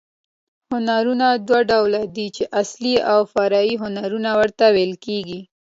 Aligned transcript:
هنرونه 0.71 1.27
دوه 1.47 1.59
ډول 1.71 1.93
دي، 2.15 2.27
چي 2.35 2.43
اصلي 2.61 2.95
او 3.11 3.19
فرعي 3.33 3.73
هنرونه 3.83 4.29
ورته 4.39 4.65
ویل 4.75 4.93
کېږي. 5.05 5.39